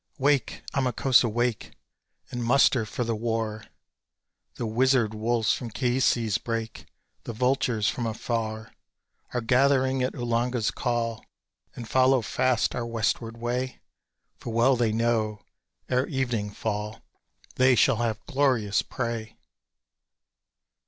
[0.17, 0.63] Wake!
[0.73, 1.73] Amakósa, wake!
[2.31, 3.65] And muster for the war:
[4.55, 6.87] The wizard wolves from Keisi's brake,
[7.25, 8.73] The vultures from afar,
[9.35, 11.23] Are gathering at Uhlanga's call,
[11.75, 13.79] And follow fast our westward way
[14.39, 15.43] For well they know,
[15.87, 17.03] ere evening fall,
[17.57, 19.37] They shall have glorious prey!